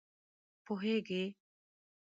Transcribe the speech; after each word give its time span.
پوهېږې! 0.65 1.23